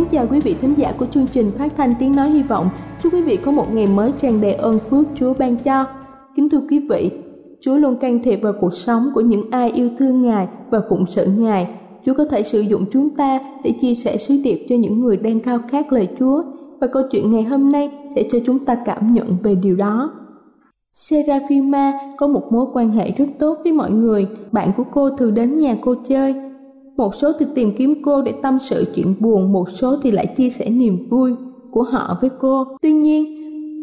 [0.00, 2.68] Kính chào quý vị thính giả của chương trình phát thanh tiếng nói hy vọng.
[3.02, 5.86] Chúc quý vị có một ngày mới tràn đầy ơn phước Chúa ban cho.
[6.36, 7.10] Kính thưa quý vị,
[7.60, 11.04] Chúa luôn can thiệp vào cuộc sống của những ai yêu thương Ngài và phụng
[11.08, 11.68] sự Ngài.
[12.06, 15.16] Chúa có thể sử dụng chúng ta để chia sẻ sứ điệp cho những người
[15.16, 16.42] đang khao khát lời Chúa
[16.80, 20.12] và câu chuyện ngày hôm nay sẽ cho chúng ta cảm nhận về điều đó.
[20.92, 24.28] Seraphima có một mối quan hệ rất tốt với mọi người.
[24.52, 26.49] Bạn của cô thường đến nhà cô chơi.
[27.00, 30.26] Một số thì tìm kiếm cô để tâm sự chuyện buồn, một số thì lại
[30.36, 31.34] chia sẻ niềm vui
[31.70, 32.64] của họ với cô.
[32.82, 33.24] Tuy nhiên,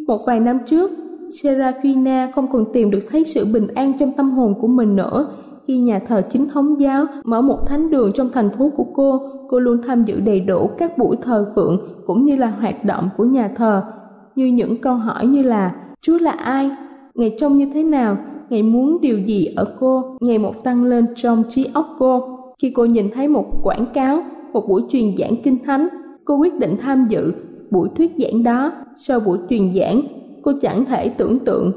[0.08, 0.92] một vài năm trước,
[1.42, 5.28] Seraphina không còn tìm được thấy sự bình an trong tâm hồn của mình nữa.
[5.68, 9.22] Khi nhà thờ chính thống giáo mở một thánh đường trong thành phố của cô,
[9.50, 13.10] cô luôn tham dự đầy đủ các buổi thờ phượng cũng như là hoạt động
[13.18, 13.84] của nhà thờ,
[14.36, 16.72] như những câu hỏi như là Chúa là ai?
[17.16, 18.18] ngày trông như thế nào?
[18.50, 20.18] ngày muốn điều gì ở cô?
[20.20, 22.37] Ngày một tăng lên trong trí óc cô.
[22.60, 24.24] Khi cô nhìn thấy một quảng cáo,
[24.54, 25.88] một buổi truyền giảng kinh thánh,
[26.26, 27.34] cô quyết định tham dự
[27.72, 28.72] buổi thuyết giảng đó.
[28.96, 30.02] Sau buổi truyền giảng,
[30.42, 31.72] cô chẳng thể tưởng tượng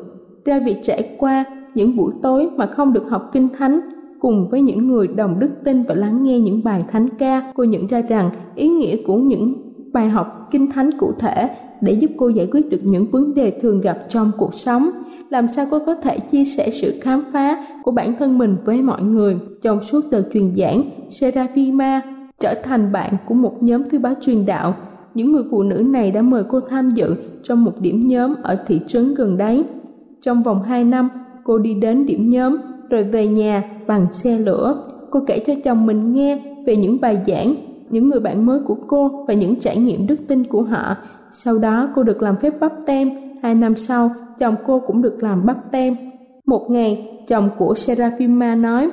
[0.45, 3.81] ra việc trải qua những buổi tối mà không được học kinh thánh
[4.21, 7.65] cùng với những người đồng đức tin và lắng nghe những bài thánh ca cô
[7.65, 9.55] nhận ra rằng ý nghĩa của những
[9.93, 13.59] bài học kinh thánh cụ thể để giúp cô giải quyết được những vấn đề
[13.62, 14.91] thường gặp trong cuộc sống
[15.31, 18.83] làm sao cô có thể chia sẻ sự khám phá của bản thân mình với
[18.83, 22.03] mọi người trong suốt đợt truyền giảng Seraphima
[22.41, 24.75] trở thành bạn của một nhóm thư báo truyền đạo
[25.15, 28.57] những người phụ nữ này đã mời cô tham dự trong một điểm nhóm ở
[28.67, 29.65] thị trấn gần đấy.
[30.21, 31.09] Trong vòng 2 năm,
[31.45, 32.57] cô đi đến điểm nhóm
[32.91, 34.85] rồi về nhà bằng xe lửa.
[35.11, 37.55] Cô kể cho chồng mình nghe về những bài giảng,
[37.91, 40.97] những người bạn mới của cô và những trải nghiệm đức tin của họ.
[41.33, 43.11] Sau đó cô được làm phép bắp tem.
[43.43, 45.97] Hai năm sau, chồng cô cũng được làm bắp tem.
[46.47, 48.91] Một ngày, chồng của Seraphima nói,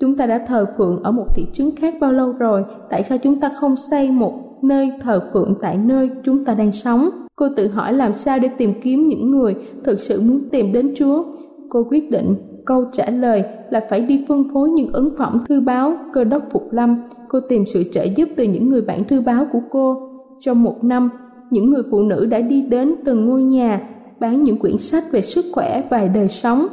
[0.00, 3.18] Chúng ta đã thờ phượng ở một thị trấn khác bao lâu rồi, tại sao
[3.18, 7.10] chúng ta không xây một nơi thờ phượng tại nơi chúng ta đang sống.
[7.36, 9.54] Cô tự hỏi làm sao để tìm kiếm những người
[9.84, 11.24] thực sự muốn tìm đến Chúa.
[11.68, 15.60] Cô quyết định câu trả lời là phải đi phân phối những ấn phẩm thư
[15.60, 17.02] báo cơ đốc phục lâm.
[17.28, 20.10] Cô tìm sự trợ giúp từ những người bạn thư báo của cô.
[20.40, 21.10] Trong một năm,
[21.50, 23.88] những người phụ nữ đã đi đến từng ngôi nhà
[24.20, 26.66] bán những quyển sách về sức khỏe và đời sống.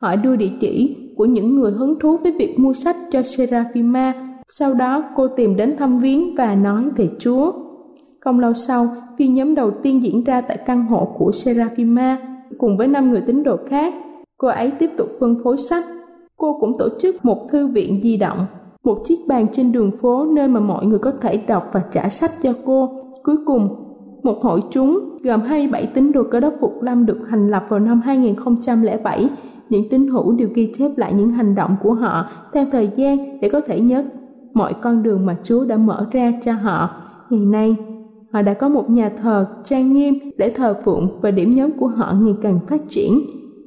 [0.00, 4.28] Họ đưa địa chỉ của những người hứng thú với việc mua sách cho Seraphima
[4.50, 7.52] sau đó cô tìm đến thăm viếng và nói về Chúa.
[8.20, 8.88] Không lâu sau,
[9.18, 12.18] phiên nhóm đầu tiên diễn ra tại căn hộ của Seraphima
[12.58, 13.94] cùng với năm người tín đồ khác.
[14.38, 15.84] Cô ấy tiếp tục phân phối sách.
[16.36, 18.46] Cô cũng tổ chức một thư viện di động,
[18.84, 22.08] một chiếc bàn trên đường phố nơi mà mọi người có thể đọc và trả
[22.08, 23.00] sách cho cô.
[23.22, 23.68] Cuối cùng,
[24.22, 27.80] một hội chúng gồm 27 tín đồ cơ đốc Phục Lâm được thành lập vào
[27.80, 29.30] năm 2007.
[29.70, 33.40] Những tín hữu đều ghi chép lại những hành động của họ theo thời gian
[33.40, 34.04] để có thể nhớ
[34.54, 36.90] mọi con đường mà Chúa đã mở ra cho họ.
[37.30, 37.76] Ngày nay,
[38.32, 41.88] họ đã có một nhà thờ trang nghiêm để thờ phượng và điểm nhóm của
[41.88, 43.20] họ ngày càng phát triển.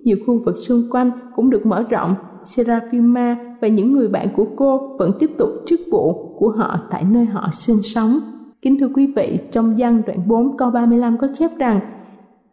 [0.04, 2.16] Nhiều khu vực xung quanh cũng được mở rộng.
[2.46, 7.06] Seraphima và những người bạn của cô vẫn tiếp tục chức vụ của họ tại
[7.12, 8.20] nơi họ sinh sống.
[8.62, 11.80] Kính thưa quý vị, trong văn đoạn 4 câu 35 có chép rằng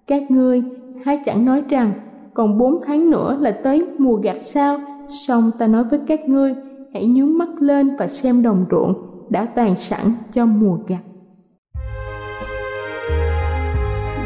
[0.06, 0.62] Các ngươi
[1.04, 1.92] hãy chẳng nói rằng
[2.34, 4.78] còn bốn tháng nữa là tới mùa gặt sao?
[5.26, 6.54] Xong ta nói với các ngươi,
[6.94, 8.94] hãy nhướng mắt lên và xem đồng ruộng
[9.30, 10.00] đã toàn sẵn
[10.32, 11.02] cho mùa gặt.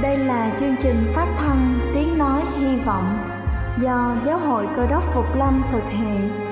[0.03, 3.17] Đây là chương trình phát thanh Tiếng Nói Hy Vọng
[3.83, 6.52] do Giáo hội Cơ đốc Phục Lâm thực hiện.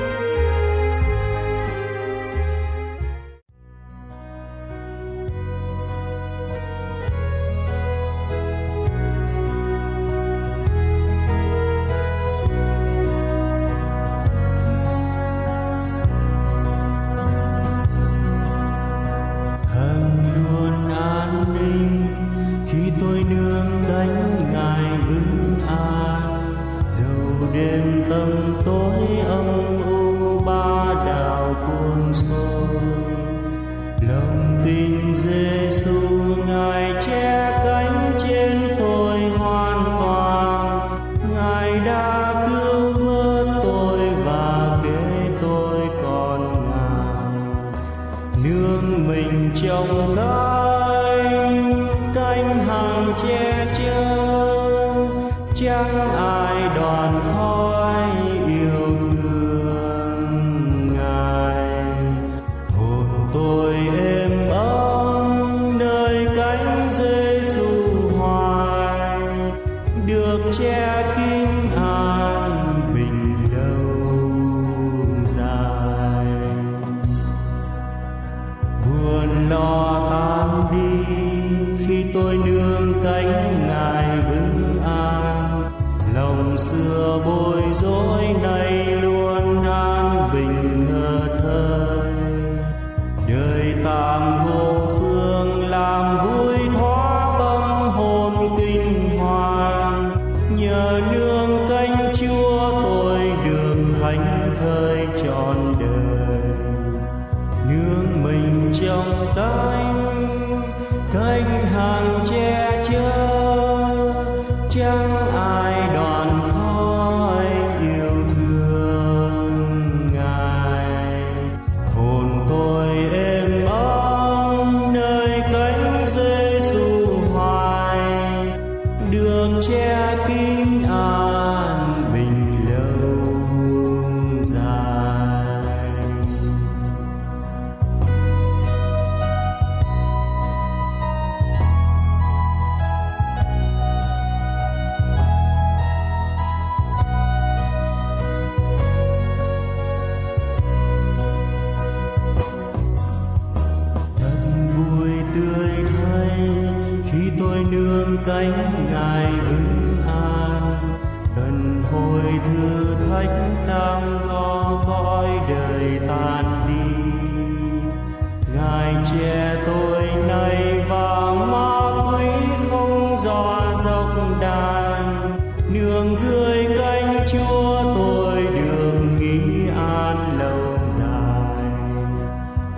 [174.41, 175.31] đàn,
[175.73, 181.65] nương dưới cánh chúa tôi được nghỉ an lâu dài.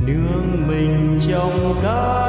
[0.07, 2.22] Nương mình trong cao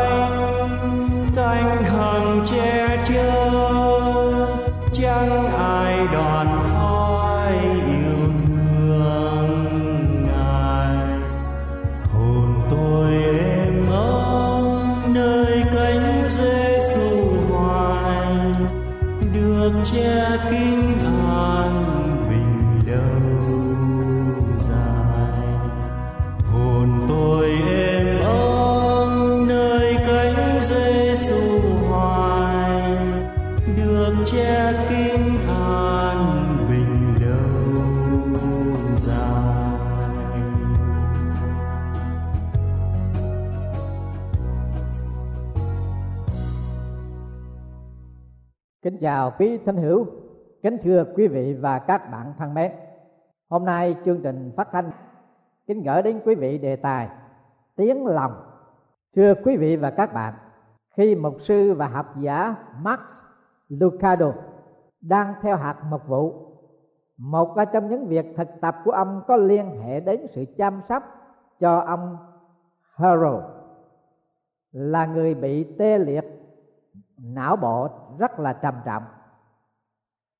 [48.84, 50.06] Kính chào quý thân hữu,
[50.62, 52.72] kính thưa quý vị và các bạn thân mến.
[53.48, 54.90] Hôm nay chương trình phát thanh
[55.66, 57.08] kính gửi đến quý vị đề tài
[57.76, 58.32] tiếng lòng
[59.16, 60.34] thưa quý vị và các bạn
[60.96, 63.00] khi mục sư và học giả Max
[63.68, 64.32] Lucado
[65.00, 66.34] đang theo hạt mật vụ
[67.16, 71.02] một trong những việc thực tập của ông có liên hệ đến sự chăm sóc
[71.58, 72.16] cho ông
[72.94, 73.44] Harold
[74.72, 76.43] là người bị tê liệt
[77.18, 79.02] não bộ rất là trầm trọng.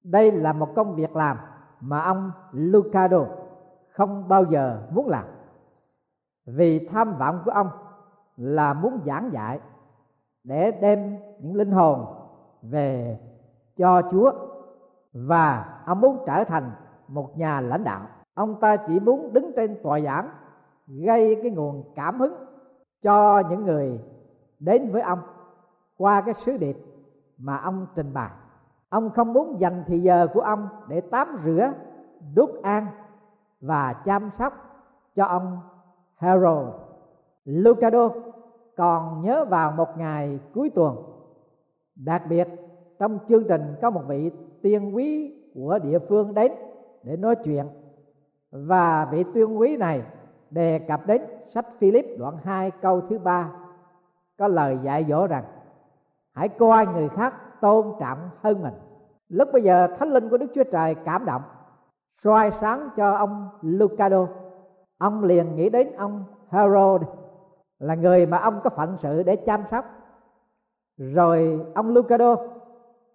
[0.05, 1.37] Đây là một công việc làm
[1.81, 3.27] mà ông Lucado
[3.91, 5.25] không bao giờ muốn làm.
[6.47, 7.69] Vì tham vọng của ông
[8.37, 9.61] là muốn giảng dạy
[10.45, 12.07] để đem những linh hồn
[12.63, 13.19] về
[13.77, 14.33] cho Chúa
[15.13, 16.71] và ông muốn trở thành
[17.09, 18.07] một nhà lãnh đạo.
[18.35, 20.29] Ông ta chỉ muốn đứng trên tòa giảng,
[20.87, 22.35] gây cái nguồn cảm hứng
[23.03, 24.01] cho những người
[24.59, 25.19] đến với ông
[25.99, 26.77] qua cái sứ điệp
[27.39, 28.31] mà ông trình bày.
[28.89, 31.73] Ông không muốn dành thì giờ của ông để tắm rửa
[32.35, 32.87] đút ăn
[33.61, 34.53] và chăm sóc
[35.15, 35.59] cho ông
[36.17, 36.69] Harold
[37.45, 38.09] Lucado.
[38.77, 40.97] Còn nhớ vào một ngày cuối tuần,
[41.95, 42.49] đặc biệt
[42.99, 44.31] trong chương trình có một vị
[44.63, 46.53] tiên quý của địa phương đến
[47.03, 47.67] để nói chuyện.
[48.51, 50.03] Và vị tiên quý này
[50.51, 53.51] đề cập đến sách Philip đoạn 2 câu thứ ba,
[54.39, 55.45] có lời dạy dỗ rằng
[56.35, 58.75] hãy coi người khác tôn trọng hơn mình.
[59.29, 61.43] Lúc bây giờ, thánh linh của đức chúa trời cảm động,
[62.23, 64.27] soi sáng cho ông lucado.
[64.99, 67.03] Ông liền nghĩ đến ông harold
[67.79, 69.85] là người mà ông có phận sự để chăm sóc.
[70.97, 72.37] Rồi ông lucado,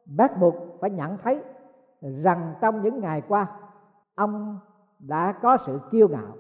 [0.06, 1.42] bắt buộc phải nhận thấy
[2.02, 3.48] rằng trong những ngày qua,
[4.16, 4.60] ông
[5.00, 6.34] đã có sự kiêu ngạo.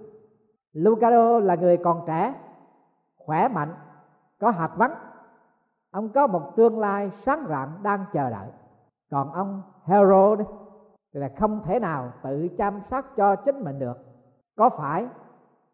[0.73, 2.33] Lucado là người còn trẻ,
[3.17, 3.73] khỏe mạnh,
[4.39, 4.91] có hạt vấn
[5.91, 8.47] ông có một tương lai sáng rạng đang chờ đợi.
[9.11, 10.39] Còn ông Herod
[11.13, 13.97] thì là không thể nào tự chăm sóc cho chính mình được.
[14.55, 15.07] Có phải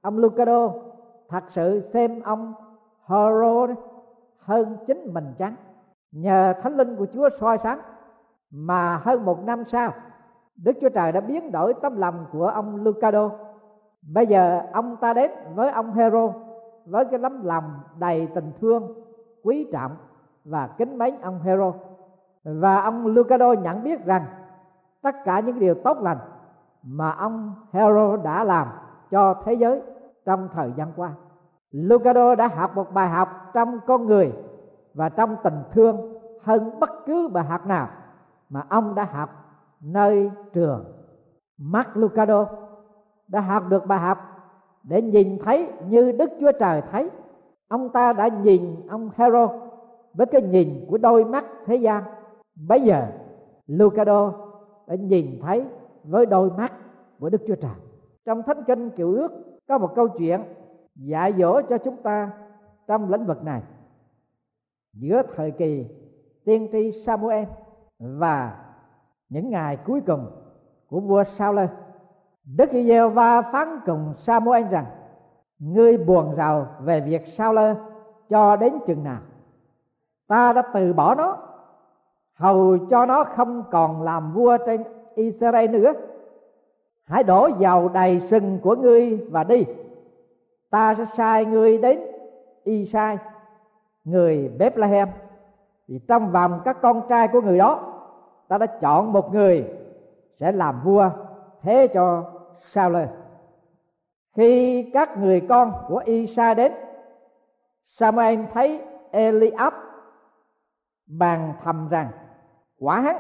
[0.02, 0.70] ông Lucado
[1.30, 2.54] thật sự xem ông
[3.06, 3.70] Herod
[4.40, 5.56] hơn chính mình chăng?
[6.12, 7.80] Nhờ thánh linh của Chúa soi sáng
[8.52, 9.92] mà hơn một năm sau,
[10.56, 13.32] Đức Chúa Trời đã biến đổi tấm lòng của ông Lucado.
[14.02, 16.34] Bây giờ ông ta đến với ông Hero
[16.86, 19.05] với cái tấm lòng đầy tình thương
[19.46, 19.92] quý trọng
[20.46, 21.74] và kính mến ông Hero
[22.44, 24.26] và ông Lucado nhận biết rằng
[25.02, 26.18] tất cả những điều tốt lành
[26.84, 28.68] mà ông Hero đã làm
[29.12, 29.82] cho thế giới
[30.26, 31.12] trong thời gian qua.
[31.72, 34.34] Lucado đã học một bài học trong con người
[34.94, 37.88] và trong tình thương hơn bất cứ bài học nào
[38.50, 39.30] mà ông đã học
[39.82, 40.86] nơi trường.
[41.58, 42.46] Mark Lucado
[43.28, 44.18] đã học được bài học
[44.84, 47.10] để nhìn thấy như Đức Chúa Trời thấy.
[47.76, 49.50] Ông ta đã nhìn ông Hero
[50.14, 52.04] với cái nhìn của đôi mắt thế gian.
[52.56, 53.08] Bây giờ,
[53.68, 54.34] Lucado
[54.88, 55.66] đã nhìn thấy
[56.04, 56.74] với đôi mắt
[57.20, 57.72] của Đức Chúa Trời.
[58.26, 59.32] Trong thánh kinh kiểu ước
[59.68, 60.42] có một câu chuyện
[60.96, 62.32] dạy dỗ cho chúng ta
[62.88, 63.62] trong lĩnh vực này.
[64.94, 65.86] Giữa thời kỳ
[66.46, 67.46] tiên tri Samuel
[68.00, 68.66] và
[69.30, 70.26] những ngày cuối cùng
[70.90, 71.60] của vua Saul,
[72.58, 74.86] Đức giê va phán cùng Samuel rằng
[75.74, 77.76] ngươi buồn rầu về việc sao lơ,
[78.30, 79.20] cho đến chừng nào?
[80.28, 81.38] Ta đã từ bỏ nó.
[82.34, 84.84] Hầu cho nó không còn làm vua trên
[85.16, 85.94] Israel nữa.
[87.06, 89.66] Hãy đổ dầu đầy sừng của ngươi và đi.
[90.70, 92.00] Ta sẽ sai ngươi đến
[92.64, 93.18] Isai
[94.04, 95.08] người Bethlehem.
[95.88, 97.94] Vì trong vòng các con trai của người đó,
[98.48, 99.74] ta đã chọn một người
[100.36, 101.10] sẽ làm vua,
[101.62, 102.24] thế cho
[102.60, 103.08] sao lên
[104.36, 106.72] khi các người con của Isa đến,
[107.86, 109.74] Samuel thấy Eliab
[111.08, 112.08] bàn thầm rằng,
[112.80, 113.16] quả hắn,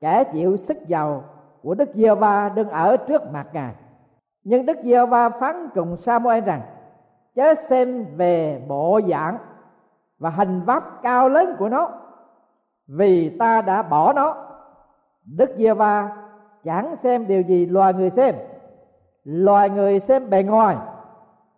[0.00, 1.24] kẻ chịu sức giàu
[1.62, 3.74] của Đức giê va đừng ở trước mặt ngài.
[4.44, 6.60] Nhưng Đức giê va phán cùng Samuel rằng,
[7.34, 9.38] chớ xem về bộ dạng
[10.18, 11.90] và hình vóc cao lớn của nó,
[12.86, 14.34] vì ta đã bỏ nó.
[15.24, 16.16] Đức giê va
[16.64, 18.34] chẳng xem điều gì loài người xem
[19.26, 20.76] loài người xem bề ngoài,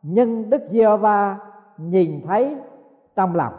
[0.03, 1.37] nhưng Đức giê va
[1.77, 2.57] nhìn thấy
[3.17, 3.53] trong lòng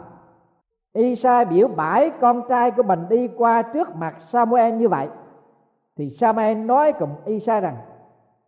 [0.92, 5.08] Isa biểu bãi con trai của mình đi qua trước mặt Samuel như vậy
[6.00, 7.76] thì Samuel nói cùng Isa rằng,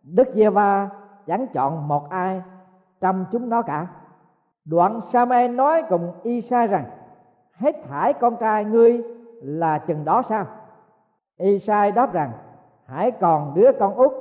[0.03, 0.89] Đức Giê-va
[1.27, 2.41] chẳng chọn một ai
[3.01, 3.87] trong chúng nó cả.
[4.65, 6.85] Đoạn Samuel nói cùng Isa rằng,
[7.51, 9.03] hết thải con trai ngươi
[9.41, 10.45] là chừng đó sao?
[11.37, 12.31] Isa đáp rằng,
[12.85, 14.11] hãy còn đứa con út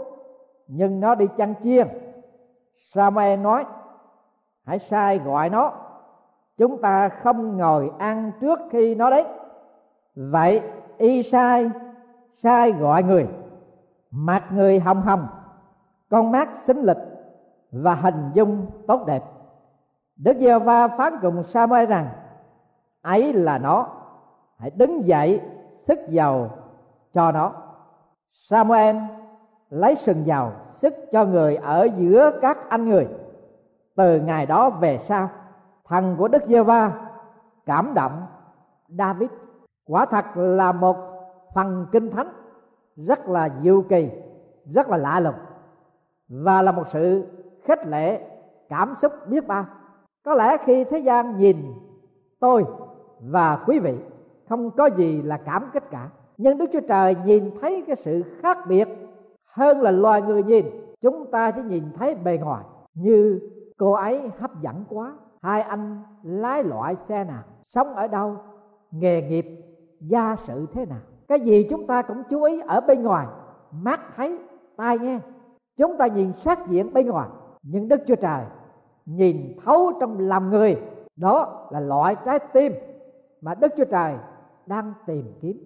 [0.74, 1.88] nhưng nó đi chăn chiên.
[2.76, 3.64] Samuel nói,
[4.64, 5.72] hãy sai gọi nó.
[6.56, 9.26] Chúng ta không ngồi ăn trước khi nó đến
[10.14, 10.62] vậy
[10.98, 11.70] y sai
[12.36, 13.28] sai gọi người.
[14.10, 15.26] Mặt người hồng hồng,
[16.10, 16.96] con mắt xinh lịch
[17.72, 19.22] và hình dung tốt đẹp.
[20.16, 22.08] Đức giê va phán cùng Samuel rằng,
[23.02, 23.86] ấy là nó.
[24.58, 25.40] Hãy đứng dậy,
[25.74, 26.50] sức dầu
[27.12, 27.52] cho nó.
[28.32, 28.96] Samuel
[29.70, 33.08] lấy sừng dầu sức cho người ở giữa các anh người.
[33.96, 35.28] Từ ngày đó về sau,
[35.88, 36.92] thần của đức giê va
[37.66, 38.26] cảm động.
[38.88, 39.30] David
[39.86, 40.96] quả thật là một
[41.54, 42.28] phần kinh thánh,
[42.96, 44.08] rất là diệu kỳ,
[44.74, 45.34] rất là lạ lùng
[46.28, 47.26] và là một sự
[47.64, 48.20] khích lệ,
[48.68, 49.66] cảm xúc biết bao.
[50.24, 51.56] Có lẽ khi thế gian nhìn
[52.40, 52.64] tôi
[53.20, 53.94] và quý vị,
[54.48, 56.08] không có gì là cảm kích cả.
[56.36, 59.01] Nhưng đức chúa trời nhìn thấy cái sự khác biệt
[59.52, 60.66] hơn là loài người nhìn,
[61.00, 63.40] chúng ta chỉ nhìn thấy bề ngoài, như
[63.76, 65.12] cô ấy hấp dẫn quá.
[65.42, 68.36] Hai anh lái loại xe nào, sống ở đâu,
[68.90, 69.46] nghề nghiệp,
[70.00, 71.00] gia sự thế nào.
[71.28, 73.26] Cái gì chúng ta cũng chú ý ở bên ngoài,
[73.72, 74.38] mắt thấy,
[74.76, 75.18] tai nghe.
[75.76, 77.28] Chúng ta nhìn sát diện bên ngoài,
[77.62, 78.44] nhưng đức chúa trời
[79.06, 80.82] nhìn thấu trong lòng người.
[81.16, 82.72] Đó là loại trái tim
[83.40, 84.14] mà đức chúa trời
[84.66, 85.56] đang tìm kiếm.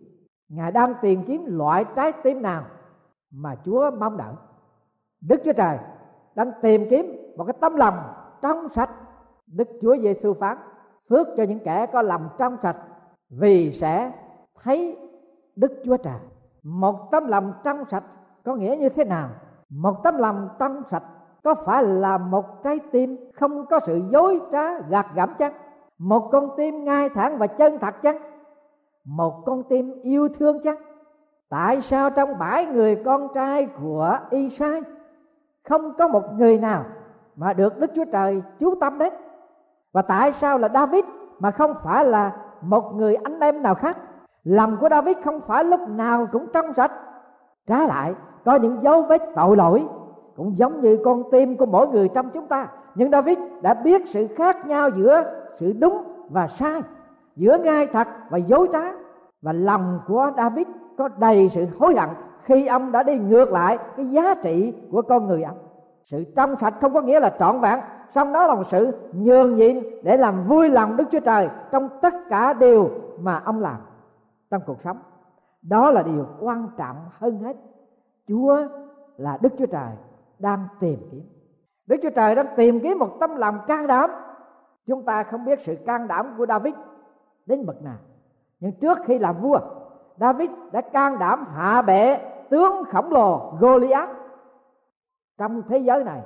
[0.49, 2.65] Ngài đang tìm kiếm loại trái tim nào?
[3.37, 4.35] Mà chúa mong đợi
[5.21, 5.79] đức chúa trời
[6.35, 7.95] đang tìm kiếm một cái tấm lòng
[8.43, 8.91] trong sạch.
[9.47, 10.59] Đức chúa giêsu phán,
[11.09, 12.77] phước cho những kẻ có lòng trong sạch,
[13.31, 14.13] vì sẽ
[14.63, 14.99] thấy
[15.57, 16.19] đức chúa trời.
[16.63, 18.05] Một tấm lòng trong sạch
[18.45, 19.29] có nghĩa như thế nào?
[19.69, 21.03] Một tấm lòng trong sạch
[21.43, 25.53] có phải là một trái tim không có sự dối trá gạt gẫm chăng?
[25.99, 28.19] Một con tim ngay thẳng và chân thật chăng?
[29.05, 30.77] Một con tim yêu thương chăng?
[31.49, 34.83] Tại sao trong bảy người con trai của Isai,
[35.69, 36.85] không có một người nào
[37.37, 39.13] mà được Đức Chúa Trời chú tâm đến?
[39.93, 41.05] Và tại sao là David
[41.39, 43.99] mà không phải là một người anh em nào khác?
[44.45, 46.93] Lòng của David không phải lúc nào cũng trong sạch.
[47.67, 49.85] Trái lại, có những dấu vết tội lỗi,
[50.37, 52.69] cũng giống như con tim của mỗi người trong chúng ta.
[52.95, 55.23] Nhưng David đã biết sự khác nhau giữa
[55.57, 56.83] sự đúng và sai,
[57.37, 58.83] giữa ngay thật và dối trá.
[59.43, 60.67] Và lòng của David
[60.99, 62.09] có đầy sự hối hận
[62.43, 65.59] khi ông đã đi ngược lại cái giá trị của con người ông.
[66.05, 67.81] Sự trong sạch không có nghĩa là trọn vẹn,
[68.11, 71.89] song đó là một sự nhường nhịn để làm vui lòng đức chúa trời trong
[72.03, 73.77] tất cả điều mà ông làm
[74.51, 74.99] trong cuộc sống.
[75.63, 77.57] Đó là điều quan trọng hơn hết.
[78.29, 78.59] Chúa
[79.17, 79.91] là đức chúa trời
[80.39, 81.23] đang tìm kiếm.
[81.87, 84.11] Đức chúa trời đang tìm kiếm một tâm lòng can đảm.
[84.87, 86.75] Chúng ta không biết sự can đảm của david
[87.47, 87.99] đến bậc nào.
[88.61, 89.59] Nhưng trước khi làm vua
[90.17, 92.19] david đã can đảm hạ bệ
[92.51, 94.11] tướng khổng lồ goliath
[95.39, 96.23] trong thế giới này.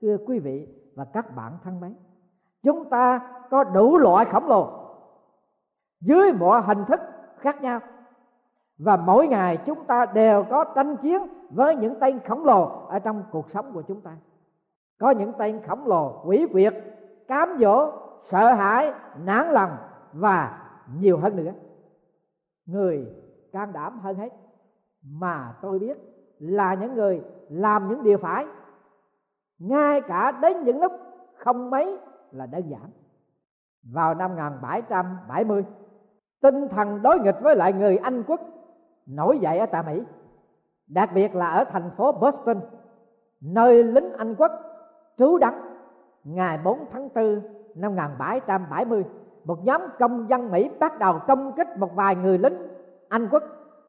[0.00, 1.94] Thưa quý vị và các bạn thân mến,
[2.62, 4.80] chúng ta có đủ loại khổng lồ
[6.00, 7.00] dưới mọi hình thức
[7.38, 7.80] khác nhau.
[8.78, 12.98] Và mỗi ngày chúng ta đều có tranh chiến với những tên khổng lồ ở
[12.98, 14.10] trong cuộc sống của chúng ta.
[14.98, 16.74] Có những tên khổng lồ quỷ quyệt,
[17.28, 18.92] cám dỗ, sợ hãi,
[19.24, 19.70] nản lòng
[20.12, 20.58] và
[21.00, 21.52] nhiều hơn nữa
[22.70, 23.06] người
[23.52, 24.32] can đảm hơn hết.
[25.02, 25.98] Mà tôi biết
[26.38, 28.46] là những người làm những điều phải.
[29.58, 30.92] Ngay cả đến những lúc
[31.36, 31.98] không mấy
[32.30, 32.90] là đơn giản.
[33.82, 35.64] Vào năm 1770
[36.40, 38.40] tinh thần đối nghịch với lại người Anh quốc
[39.06, 40.02] nổi dậy ở tại Mỹ.
[40.86, 42.60] Đặc biệt là ở thành phố Boston,
[43.40, 44.52] nơi lính Anh quốc
[45.18, 45.60] trú đóng
[46.24, 47.40] ngày 4 tháng 4
[47.74, 49.04] năm 1770
[49.44, 52.56] một nhóm công dân Mỹ bắt đầu công kích một vài người lính
[53.08, 53.42] Anh quốc.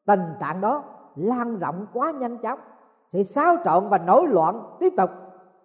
[0.06, 0.84] Tình trạng đó
[1.16, 2.58] lan rộng quá nhanh chóng.
[3.08, 5.10] Sự xáo trộn và nổi loạn tiếp tục.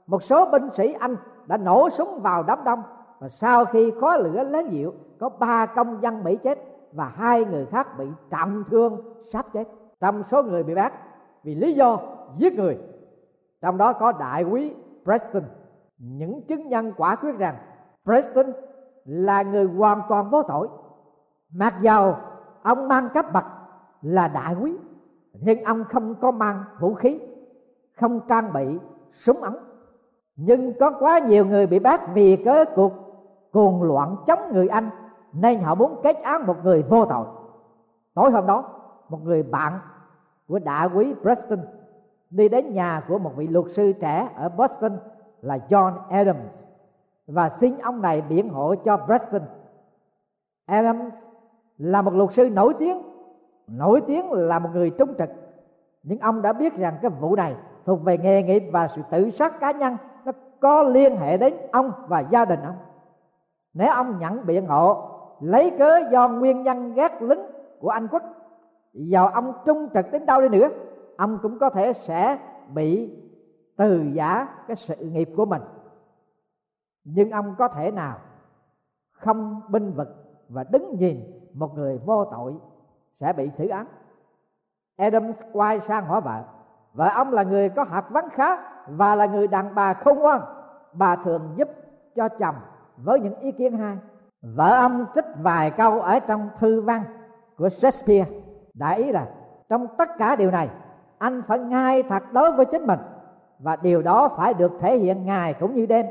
[0.08, 2.84] Một số binh sĩ anh đã nổ súng vào đám đông
[3.20, 6.60] và sau khi khói lửa lớn dịu, có ba công dân mỹ chết
[6.92, 9.64] và hai người khác bị trọng thương, sắp chết.
[10.00, 10.94] Trong số người bị bắt,
[11.44, 12.00] vì lý do
[12.38, 12.78] giết người,
[13.62, 14.74] trong đó có đại quý
[15.04, 15.44] Preston.
[15.98, 17.56] Những chứng nhân quả quyết rằng
[18.04, 18.46] Preston
[19.08, 20.68] là người hoàn toàn vô tội.
[21.54, 22.16] Mặc dầu
[22.64, 23.46] ông mang cấp bậc
[24.02, 24.74] là đại quý,
[25.34, 27.20] nhưng ông không có mang vũ khí,
[28.00, 28.78] không trang bị
[29.12, 29.58] súng ống.
[30.36, 32.94] Nhưng có quá nhiều người bị bắt vì cớ cuộc
[33.52, 34.90] cuồng loạn chống người anh
[35.34, 37.26] nên họ muốn kết án một người vô tội.
[38.14, 38.64] Tối hôm đó,
[39.10, 39.80] một người bạn
[40.48, 41.60] của đại quý Preston
[42.30, 45.00] đi đến nhà của một vị luật sư trẻ ở Boston
[45.42, 46.64] là John Adams
[47.28, 49.42] và xin ông này biện hộ cho Preston.
[50.66, 51.28] Adams
[51.78, 53.02] là một luật sư nổi tiếng,
[53.68, 55.30] nổi tiếng là một người trung trực,
[56.04, 59.30] nhưng ông đã biết rằng cái vụ này thuộc về nghề nghiệp và sự tự
[59.30, 59.98] sát cá nhân.
[60.26, 62.76] Nó có liên hệ đến ông và gia đình ông.
[63.74, 65.04] Nếu ông nhận biện hộ
[65.42, 67.42] lấy cớ do nguyên nhân ghét lính
[67.80, 68.24] của anh quốc
[68.94, 70.70] dầu ông trung trực đến đâu đi nữa
[71.18, 72.38] ông cũng có thể sẽ
[72.74, 73.12] bị
[73.76, 75.62] từ giả cái sự nghiệp của mình
[77.16, 78.18] nhưng ông có thể nào
[79.12, 80.08] không binh vực
[80.50, 81.22] và đứng nhìn
[81.54, 82.56] một người vô tội
[83.16, 83.88] sẽ bị xử án?
[84.98, 86.44] Adams quay sang hỏi vợ
[86.94, 90.42] vợ ông là người có học vấn khá và là người đàn bà khôn ngoan.
[90.94, 91.70] Bà thường giúp
[92.16, 92.56] cho chồng
[92.98, 93.98] với những ý kiến hay.
[94.42, 97.04] Vợ ông trích vài câu ở trong thư văn
[97.58, 98.32] của Shakespeare
[98.74, 99.28] đại ý là,
[99.70, 100.70] trong tất cả điều này,
[101.18, 103.00] anh phải ngay thật đối với chính mình
[103.60, 106.06] và điều đó phải được thể hiện ngày cũng như đêm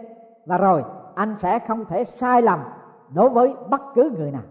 [0.47, 2.61] và rồi, anh sẽ không thể sai lầm
[3.15, 4.43] đối với bất cứ người nào.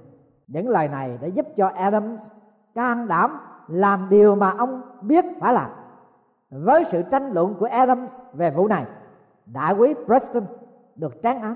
[0.48, 2.22] Những lời này đã giúp cho Adams
[2.76, 5.70] can đảm làm điều mà ông biết phải làm.
[6.50, 8.86] Với sự tranh luận của Adams về vụ này,
[9.46, 10.44] đại quý Preston
[10.96, 11.56] được tráng án.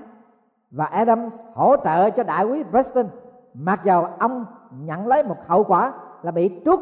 [0.70, 3.06] Và Adams hỗ trợ cho đại quý Preston,
[3.54, 6.80] mặc dầu ông nhận lấy một hậu quả là bị trút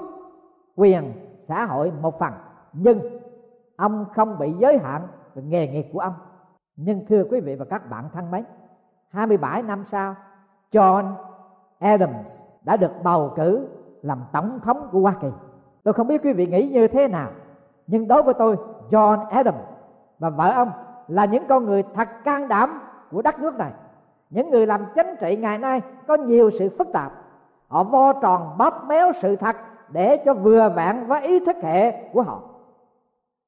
[0.77, 2.33] quyền xã hội một phần.
[2.73, 3.01] Nhưng
[3.77, 5.03] ông không bị giới hạn
[5.35, 6.14] về nghề nghiệp của ông
[6.81, 8.45] nhưng thưa quý vị và các bạn thân mến
[9.09, 10.14] 27 năm sau,
[10.71, 11.12] John
[11.79, 13.69] Adams đã được bầu cử
[14.03, 15.29] làm tổng thống của Hoa Kỳ.
[15.83, 17.31] Tôi không biết quý vị nghĩ như thế nào,
[17.87, 18.57] nhưng đối với tôi,
[18.91, 19.64] John Adams
[20.19, 20.71] và vợ ông
[21.09, 23.73] là những con người thật can đảm của đất nước này.
[24.31, 27.12] Những người làm chính trị ngày nay có nhiều sự phức tạp.
[27.69, 29.57] Họ vo tròn bóp méo sự thật
[29.88, 32.41] để cho vừa vạn với ý thức hệ của họ.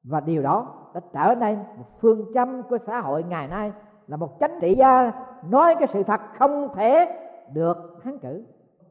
[0.05, 3.73] Và điều đó đã trở nên một phương châm của xã hội ngày nay,
[4.07, 5.13] là một chính trị gia,
[5.51, 7.19] nói cái sự thật không thể
[7.53, 8.45] được thắng cử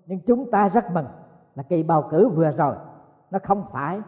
[0.06, 1.06] nhưng chúng ta rất mừng
[1.56, 2.76] là kỳ bầu cử vừa rồi,
[3.32, 4.02] nó không phải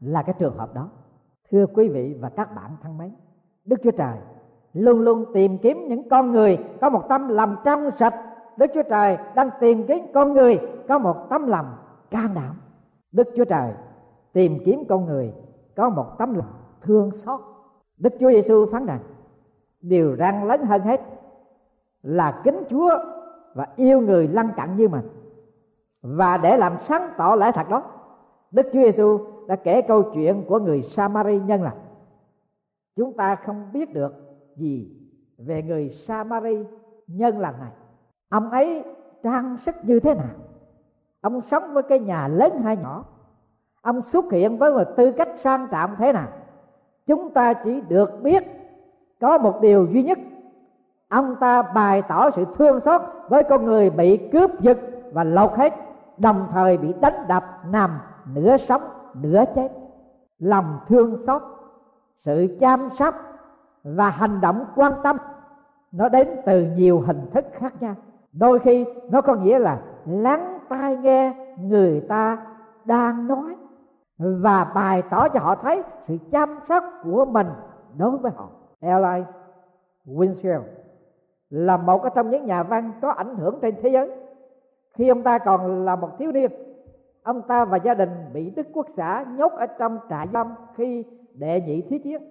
[0.00, 0.88] là cái trường hợp đó.
[1.50, 3.14] Thưa quý vị và các bạn thân mến,
[3.64, 4.16] đức chúa trời
[4.72, 8.14] luôn luôn tìm kiếm những con người có một tâm lòng trong sạch.
[8.56, 11.76] Đức chúa trời đang tìm kiếm con người có một tấm lòng
[12.10, 12.60] can đảm.
[13.12, 13.72] Đức chúa trời
[14.32, 15.34] tìm kiếm con người
[15.76, 17.40] có một tấm lòng thương xót.
[17.96, 19.00] Đức chúa giêsu phán rằng,
[19.80, 21.00] điều răng lớn hơn hết
[22.02, 22.90] là kính chúa
[23.54, 25.08] và yêu người lăn cặn như mình.
[26.02, 27.82] Và để làm sáng tỏ lẽ thật đó,
[28.50, 31.74] đức chúa giêsu đã kể câu chuyện của người samari nhân là,
[32.96, 34.14] chúng ta không biết được
[34.56, 34.96] gì
[35.38, 36.64] về người samari
[37.06, 37.72] nhân lành này.
[38.28, 38.84] Ông ấy
[39.22, 40.34] trang sức như thế nào?
[41.20, 43.04] Ông sống với cái nhà lớn hay nhỏ?
[43.80, 46.28] Ông xuất hiện với một tư cách sang trọng thế nào?
[47.08, 48.44] Chúng ta chỉ được biết
[49.20, 50.18] có một điều duy nhất.
[51.08, 54.78] Ông ta bày tỏ sự thương xót với con người bị cướp giật
[55.12, 55.74] và lột hết,
[56.18, 57.90] đồng thời bị đánh đập nằm
[58.34, 58.82] nửa sống,
[59.14, 59.68] nửa chết.
[60.38, 61.42] Lòng thương xót,
[62.16, 63.14] sự chăm sóc
[63.84, 65.16] và hành động quan tâm,
[65.92, 67.94] nó đến từ nhiều hình thức khác nhau.
[68.32, 72.38] Đôi khi nó có nghĩa là lắng tai nghe người ta
[72.84, 73.56] đang nói
[74.18, 77.46] và bày tỏ cho họ thấy sự chăm sóc của mình
[77.98, 78.48] đối với họ.
[78.80, 79.30] Elias
[80.06, 80.62] Winsfield
[81.50, 84.10] là một trong những nhà văn có ảnh hưởng trên thế giới.
[84.94, 86.50] Khi ông ta còn là một thiếu niên,
[87.22, 91.04] ông ta và gia đình bị đức quốc xã nhốt ở trong trại giam khi
[91.34, 92.22] đệ nhị thế chiến.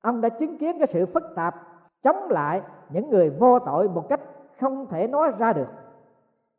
[0.00, 1.54] Ông đã chứng kiến cái sự phức tạp
[2.02, 4.20] chống lại những người vô tội một cách
[4.60, 5.68] không thể nói ra được.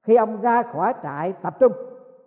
[0.03, 1.71] Khi ông ra khỏi trại tập trung,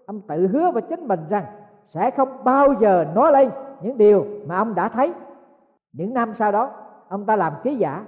[0.07, 1.45] ông tự hứa với chính mình rằng
[1.91, 3.51] sẽ không bao giờ nói lên
[3.83, 5.13] những điều mà ông đã thấy.
[5.93, 6.71] Những năm sau đó,
[7.09, 8.05] ông ta làm ký giả.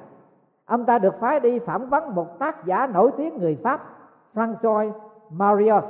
[0.65, 3.81] Ông ta được phái đi phỏng vấn một tác giả nổi tiếng người pháp,
[4.35, 4.93] François
[5.31, 5.85] Marius.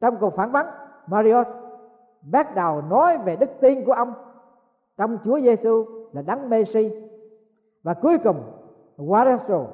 [0.00, 0.66] Trong cuộc phỏng vấn,
[1.06, 1.48] Marius
[2.22, 4.12] bắt đầu nói về đức tin của ông
[4.96, 6.90] trong Chúa Giêsu là đấng Messi
[7.82, 8.42] và cuối cùng
[8.98, 9.66] Waterstone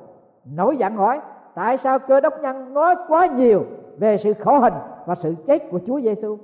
[0.44, 1.20] nổi giận hỏi,
[1.54, 3.64] tại sao cơ đốc nhân nói quá nhiều
[3.98, 4.74] về sự khổ hình
[5.06, 6.38] và sự chết của Chúa Giêsu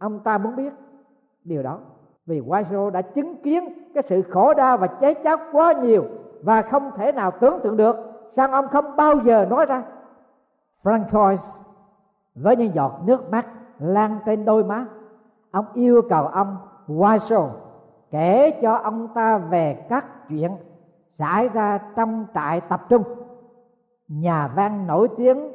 [0.00, 0.72] ông ta muốn biết
[1.44, 1.78] điều đó.
[2.26, 6.04] Vì Waterstone đã chứng kiến cái sự khổ đau và cháy chóc quá nhiều
[6.42, 7.96] và không thể nào tưởng tượng được
[8.36, 9.82] sao ông không bao giờ nói ra.
[10.82, 11.60] Francois
[12.34, 13.46] với những giọt nước mắt
[13.78, 14.86] lan trên đôi má,
[15.50, 16.56] ông yêu cầu ông
[16.88, 17.50] Waterstone
[18.10, 20.52] kể cho ông ta về các chuyện
[21.12, 23.02] xảy ra trong trại tập trung.
[24.08, 25.52] Nhà văn nổi tiếng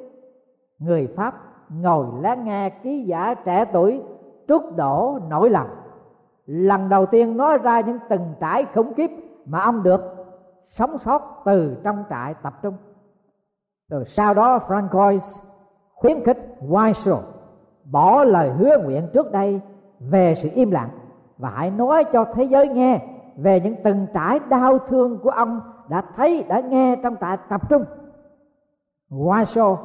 [0.80, 1.36] người pháp
[1.70, 4.02] ngồi lắng nghe ký giả trẻ tuổi
[4.48, 5.70] trút đổ nỗi lòng.
[6.46, 9.12] Lần đầu tiên nói ra những từng trải khủng khiếp
[9.46, 10.02] mà ông được
[10.66, 12.74] sống sót từ trong trại tập trung.
[13.90, 15.44] Rồi sau đó Francois
[15.94, 16.38] khuyến khích
[16.70, 17.22] Weissel
[17.84, 19.62] bỏ lời hứa nguyện trước đây
[20.00, 20.90] về sự im lặng
[21.38, 25.62] và hãy nói cho thế giới nghe về những từng trải đau thương của ông
[25.90, 27.86] đã thấy, đã nghe trong trại tập trung.
[29.10, 29.78] Weissel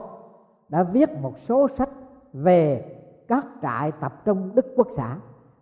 [0.69, 1.89] đã viết một số sách
[2.33, 2.85] về
[3.31, 5.17] các trại tập trung Đức Quốc xã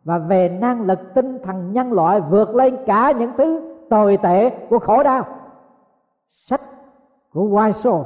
[0.04, 4.50] và về năng lực tinh thần nhân loại vượt lên cả những thứ tồi tệ
[4.50, 5.24] của khổ đau.
[6.32, 6.60] Sách
[7.32, 8.04] của Wiseau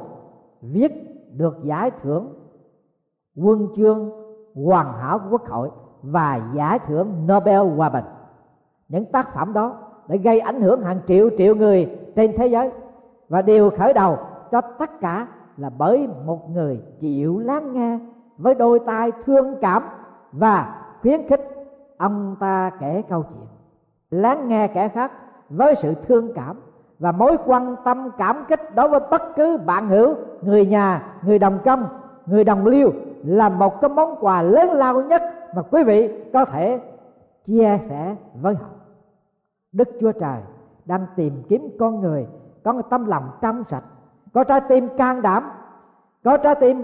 [0.63, 0.93] viết
[1.33, 2.35] được giải thưởng
[3.37, 4.11] quân chương
[4.55, 5.71] hoàn hảo của quốc hội
[6.03, 8.05] và giải thưởng Nobel hòa bình.
[8.89, 9.77] Những tác phẩm đó
[10.09, 12.71] đã gây ảnh hưởng hàng triệu triệu người trên thế giới
[13.29, 14.19] và điều khởi đầu
[14.51, 17.99] cho tất cả là bởi một người chịu lắng nghe
[18.39, 19.83] với đôi tai thương cảm
[20.33, 21.41] và khuyến khích
[21.97, 23.47] ông ta kể câu chuyện,
[24.11, 25.13] lắng nghe kẻ khác
[25.49, 26.57] với sự thương cảm
[26.99, 31.39] và mối quan tâm cảm kích đối với bất cứ bạn hữu, người nhà, người
[31.39, 31.87] đồng công,
[32.27, 32.93] người đồng liêu
[33.25, 35.23] là một cái món quà lớn lao nhất
[35.57, 36.81] mà quý vị có thể
[37.45, 38.69] chia sẻ với họ.
[39.73, 40.41] Đức chúa trời
[40.85, 42.27] đang tìm kiếm con người
[42.65, 43.85] có một tâm lòng trong sạch,
[44.35, 45.51] có trái tim can đảm,
[46.25, 46.83] có trái tim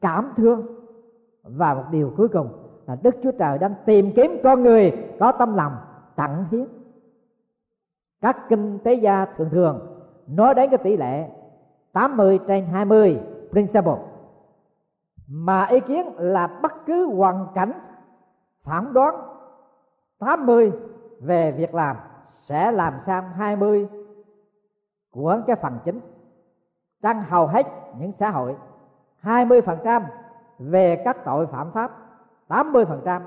[0.00, 0.66] cảm thương.
[1.42, 2.48] Và một điều cuối cùng
[2.86, 5.76] là đức chúa trời đang tìm kiếm con người có tâm lòng
[6.16, 6.66] tặng hiến.
[8.20, 11.28] Các kinh tế gia thường thường nói đến cái tỷ lệ
[11.92, 13.96] 80 trên 20 principle.
[15.26, 17.72] Mà ý kiến là bất cứ hoàn cảnh
[18.62, 19.14] phản đoán
[20.18, 20.72] 80
[21.20, 21.96] về việc làm
[22.32, 23.88] sẽ làm sang 20
[25.10, 26.00] của cái phần chính
[27.02, 27.66] trong hầu hết
[27.98, 28.56] những xã hội
[29.22, 30.02] 20%
[30.58, 31.90] về các tội phạm pháp
[32.48, 33.20] 80%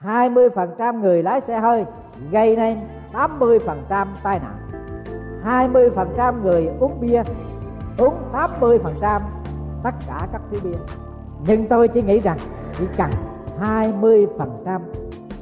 [0.00, 1.84] 20% người lái xe hơi
[2.30, 2.78] gây nên
[3.12, 4.56] 80% tai nạn.
[5.44, 7.22] 20% người uống bia,
[7.98, 9.20] uống 80%
[9.82, 10.78] tất cả các thứ bia.
[11.46, 12.38] Nhưng tôi chỉ nghĩ rằng
[12.78, 13.10] chỉ cần
[13.60, 14.80] 20%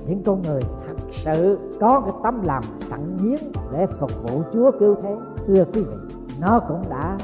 [0.06, 4.70] những con người thật sự có cái tấm lòng tận hiến để phục vụ Chúa
[4.80, 7.18] cứu thế, thưa quý vị, nó cũng đã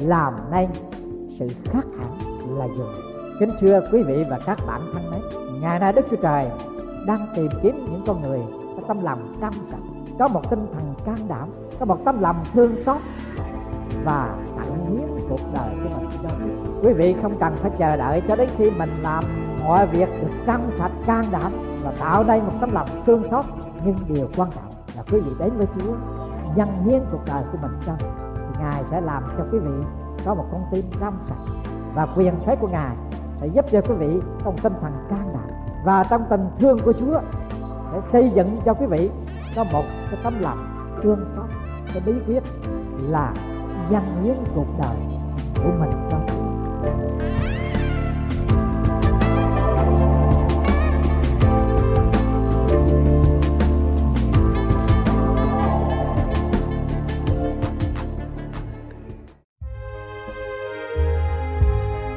[0.00, 0.68] làm nên
[1.38, 2.18] sự khác hẳn
[2.58, 2.94] là dùng
[3.40, 5.20] kính thưa quý vị và các bạn thân mến
[5.60, 6.46] ngày nay Đức Chúa Trời
[7.06, 8.40] đang tìm kiếm những con người
[8.76, 9.80] có tâm lòng trong sạch,
[10.18, 12.96] có một tinh thần can đảm, có một tấm lòng thương xót
[14.04, 16.88] và tặng hiến cuộc đời của mình cho Chúa.
[16.88, 19.24] Quý vị không cần phải chờ đợi cho đến khi mình làm
[19.64, 23.44] mọi việc được trong sạch, can đảm và tạo nên một tấm lòng thương xót.
[23.84, 25.92] Nhưng điều quan trọng là quý vị đến với Chúa,
[26.56, 28.06] dâng hiến cuộc đời của mình cho thì
[28.58, 29.84] Ngài sẽ làm cho quý vị
[30.26, 32.96] có một con tim trong sạch và quyền phép của Ngài
[33.40, 36.92] sẽ giúp cho quý vị trong tinh thần can đảm và trong tình thương của
[36.92, 37.20] Chúa
[37.92, 39.10] để xây dựng cho quý vị
[39.56, 41.44] có một cái tấm lòng thương xót,
[41.94, 42.42] cái bí quyết
[43.00, 43.32] là
[43.90, 44.96] dâng hiến cuộc đời
[45.54, 45.90] của mình.
[46.10, 46.15] cho